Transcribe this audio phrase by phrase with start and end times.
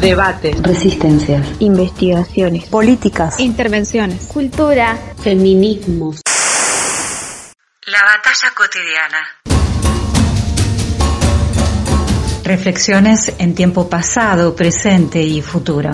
[0.00, 6.22] debates, resistencias, investigaciones, políticas, intervenciones, cultura, feminismos.
[7.86, 9.40] La batalla cotidiana.
[12.44, 15.90] Reflexiones en tiempo pasado, presente y futuro.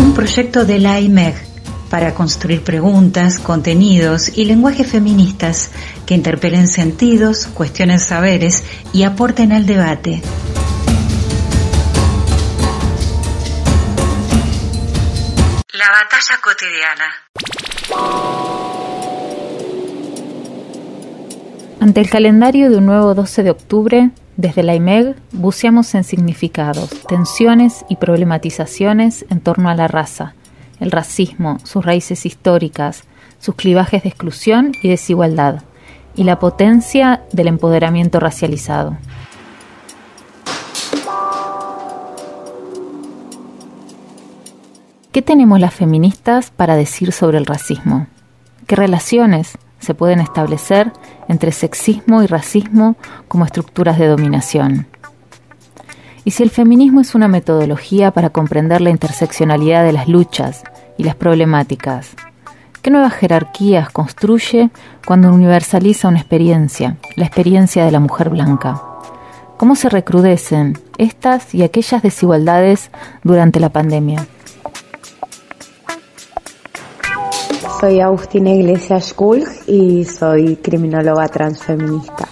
[0.00, 1.45] Un proyecto de la IMEG
[1.90, 5.70] para construir preguntas, contenidos y lenguajes feministas
[6.06, 10.22] que interpelen sentidos, cuestionen saberes y aporten al debate.
[15.72, 17.14] La batalla cotidiana.
[21.78, 26.90] Ante el calendario de un nuevo 12 de octubre, desde la IMEG buceamos en significados,
[27.06, 30.34] tensiones y problematizaciones en torno a la raza,
[30.80, 33.04] el racismo, sus raíces históricas,
[33.38, 35.62] sus clivajes de exclusión y desigualdad,
[36.14, 38.96] y la potencia del empoderamiento racializado.
[45.12, 48.06] ¿Qué tenemos las feministas para decir sobre el racismo?
[48.66, 50.92] ¿Qué relaciones se pueden establecer
[51.28, 52.96] entre sexismo y racismo
[53.28, 54.86] como estructuras de dominación?
[56.26, 60.64] Y si el feminismo es una metodología para comprender la interseccionalidad de las luchas
[60.98, 62.16] y las problemáticas,
[62.82, 64.70] ¿qué nuevas jerarquías construye
[65.06, 68.82] cuando universaliza una experiencia, la experiencia de la mujer blanca?
[69.56, 72.90] ¿Cómo se recrudecen estas y aquellas desigualdades
[73.22, 74.26] durante la pandemia?
[77.80, 82.26] Soy Agustina Iglesias Kulj y soy criminóloga transfeminista.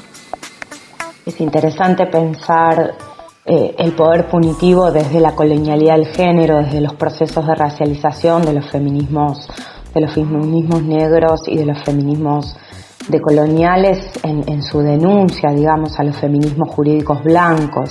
[1.24, 3.13] Es interesante pensar
[3.46, 8.54] eh, el poder punitivo desde la colonialidad del género, desde los procesos de racialización de
[8.54, 9.48] los feminismos,
[9.94, 12.56] de los feminismos negros y de los feminismos
[13.08, 17.90] decoloniales en, en su denuncia, digamos, a los feminismos jurídicos blancos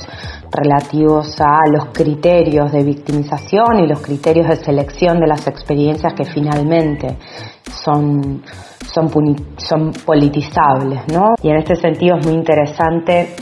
[0.52, 6.26] relativos a los criterios de victimización y los criterios de selección de las experiencias que
[6.26, 7.18] finalmente
[7.84, 8.44] son,
[8.92, 9.10] son,
[9.58, 11.36] son politizables, ¿no?
[11.42, 13.36] Y en este sentido es muy interesante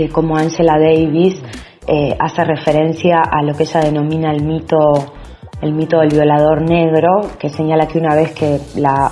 [0.00, 1.40] eh, como Angela Davis
[1.86, 4.78] eh, hace referencia a lo que ella denomina el mito,
[5.60, 9.10] el mito del violador negro, que señala que una vez que la,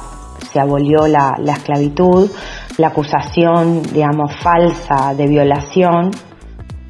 [0.53, 2.31] se abolió la, la esclavitud,
[2.78, 6.10] la acusación, digamos, falsa de violación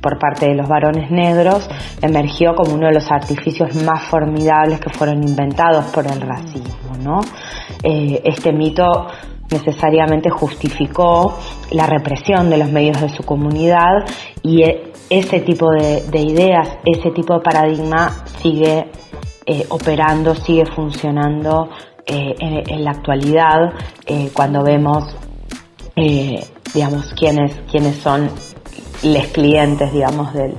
[0.01, 1.69] por parte de los varones negros
[2.01, 7.21] emergió como uno de los artificios más formidables que fueron inventados por el racismo, ¿no?
[7.83, 9.07] Eh, este mito
[9.51, 11.39] necesariamente justificó
[11.71, 14.05] la represión de los medios de su comunidad
[14.43, 18.91] y e, ese tipo de, ideas, ese tipo de paradigma sigue
[19.47, 21.71] eh, operando, sigue funcionando
[22.07, 23.73] eh, en, la actualidad
[24.07, 25.05] eh, cuando vemos,
[26.75, 28.31] digamos, quiénes, quiénes son
[29.03, 30.55] los clientes, digamos, del,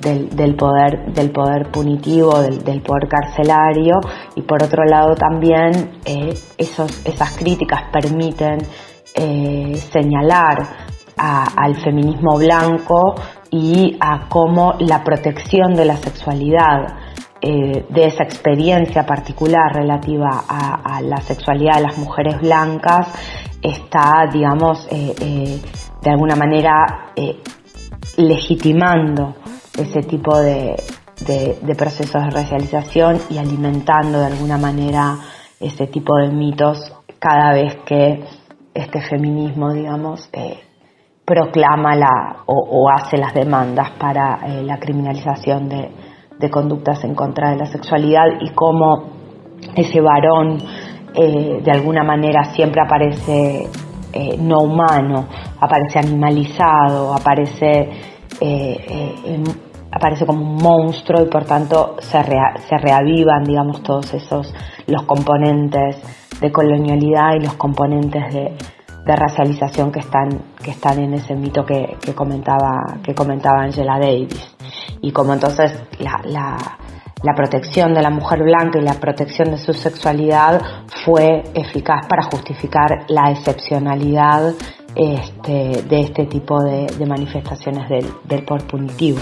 [0.00, 4.00] del, poder, del poder punitivo, del, poder carcelario.
[4.36, 8.58] Y por otro lado también eh, esos, esas críticas permiten
[9.14, 13.16] eh, señalar al feminismo blanco
[13.50, 16.94] y a cómo la protección de la sexualidad
[17.40, 23.08] eh, de esa experiencia particular relativa a, la sexualidad de las mujeres blancas
[23.60, 27.12] está, digamos, de alguna manera
[28.16, 29.34] legitimando
[29.78, 30.76] ese tipo de,
[31.76, 35.18] procesos de racialización y alimentando de alguna manera
[35.60, 38.24] ese tipo de mitos cada vez que
[38.74, 40.60] este feminismo, digamos, eh,
[41.24, 45.90] proclama la, o, hace las demandas para eh, la criminalización de,
[46.50, 49.10] conductas en contra de la sexualidad y cómo
[49.74, 50.58] ese varón
[51.14, 53.68] eh, de alguna manera siempre aparece
[54.38, 55.26] no humano,
[55.60, 57.88] aparece animalizado, aparece
[59.90, 64.52] aparece como un monstruo y por tanto se, reavivan, digamos, todos esos,
[64.86, 65.96] los componentes
[66.40, 68.56] de colonialidad y los componentes de,
[69.06, 70.28] racialización que están,
[70.62, 74.54] que están en ese mito que, comentaba, que comentaba Angela Davis.
[75.00, 80.60] Y como entonces la, protección de la mujer blanca y la protección de su sexualidad
[81.06, 84.52] fue eficaz para justificar la excepcionalidad
[84.94, 89.20] este, de este tipo de, manifestaciones del, del punitivo.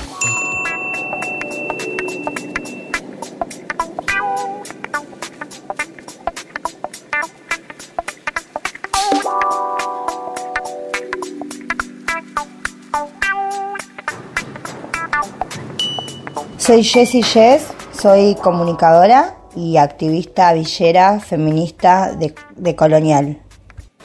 [16.66, 23.40] Soy Jessie Jess, soy comunicadora y activista villera feminista de, Colonial.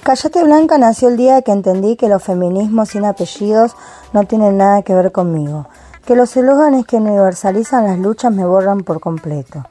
[0.04, 3.76] Callate Blanca nació el día que entendí que los feminismos sin apellidos
[4.14, 5.70] no tienen nada que ver conmigo,
[6.06, 9.66] que los eslóganes que universalizan las luchas me borran por completo.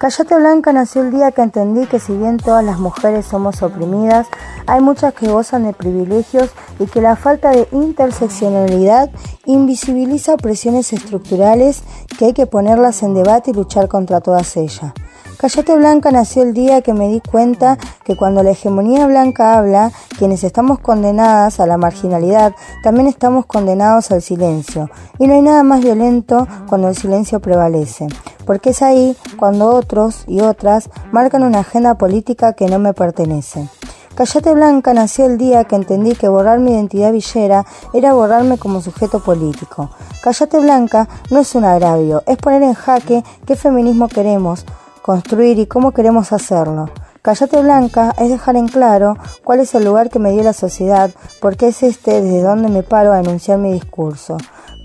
[0.00, 4.26] Callate Blanca nació el día que entendí que si bien todas las mujeres somos oprimidas,
[4.66, 6.48] hay muchas que gozan de privilegios
[6.78, 9.10] y que la falta de interseccionalidad
[9.44, 11.82] invisibiliza opresiones estructurales
[12.18, 14.94] que hay que ponerlas en debate y luchar contra todas ellas.
[15.40, 19.90] Callate Blanca nació el día que me di cuenta que cuando la hegemonía blanca habla,
[20.18, 24.90] quienes estamos condenadas a la marginalidad, también estamos condenados al silencio.
[25.18, 28.06] Y no hay nada más violento cuando el silencio prevalece,
[28.50, 33.68] porque es ahí cuando otros y otras marcan una agenda política que no me pertenece.
[34.16, 37.64] Callate Blanca nació el día que entendí que borrar mi identidad villera
[37.94, 39.90] era borrarme como sujeto político.
[40.20, 44.66] Callate Blanca no es un agravio, es poner en jaque qué feminismo queremos,
[45.00, 46.90] construir y cómo queremos hacerlo.
[47.22, 51.12] Callate Blanca es dejar en claro cuál es el lugar que me dio la sociedad,
[51.40, 54.38] porque es este desde donde me paro a enunciar mi discurso.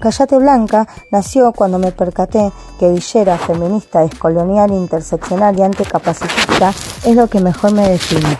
[0.05, 6.71] Callate Blanca nació cuando me percaté que villera, feminista, descolonial, interseccional y anticapacitista
[7.03, 8.37] es lo que mejor me define.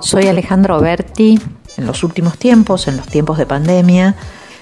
[0.00, 1.59] Soy Alejandro Berti.
[1.80, 4.14] En los últimos tiempos, en los tiempos de pandemia,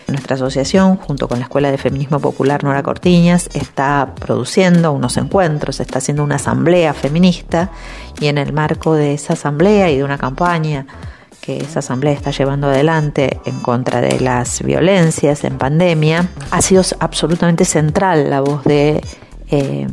[0.07, 5.81] nuestra asociación, junto con la Escuela de Feminismo Popular Nora Cortiñas, está produciendo unos encuentros,
[5.81, 7.73] está haciendo una asamblea feminista
[8.21, 10.87] y en el marco de esa asamblea y de una campaña
[11.41, 16.85] que esa asamblea está llevando adelante en contra de las violencias en pandemia, ha sido
[17.01, 19.03] absolutamente central la voz de,
[19.51, 19.89] eh,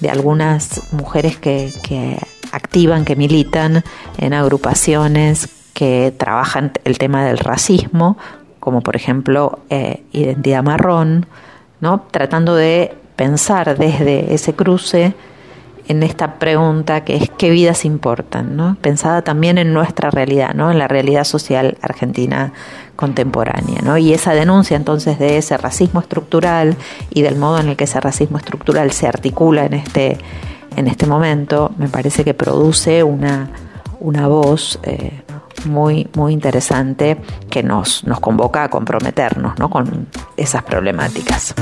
[0.00, 2.18] de algunas mujeres que, que
[2.50, 3.84] activan, que militan
[4.16, 8.18] en agrupaciones que trabajan el tema del racismo,
[8.60, 11.26] como por ejemplo eh, Identidad Marrón,
[11.80, 12.02] ¿no?
[12.10, 15.14] tratando de pensar desde ese cruce
[15.88, 18.76] en esta pregunta que es qué vidas importan, ¿no?
[18.80, 20.70] pensada también en nuestra realidad, ¿no?
[20.70, 22.52] en la realidad social argentina
[22.94, 23.80] contemporánea.
[23.82, 23.96] ¿no?
[23.96, 26.76] Y esa denuncia entonces de ese racismo estructural
[27.10, 30.18] y del modo en el que ese racismo estructural se articula en este
[30.76, 33.50] en este momento me parece que produce una,
[33.98, 35.22] una voz eh,
[35.66, 37.18] muy, muy interesante
[37.50, 39.70] que nos, nos convoca a comprometernos ¿no?
[39.70, 41.54] con esas problemáticas.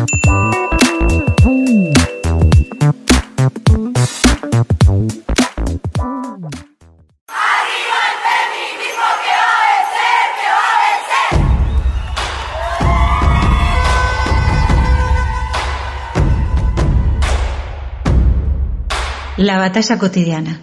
[19.37, 20.61] La batalla cotidiana.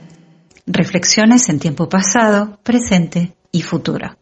[0.65, 4.15] Reflexiones en tiempo pasado, presente y futuro.